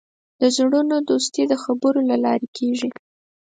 [0.41, 2.89] د زړونو دوستي د خبرو له لارې کېږي.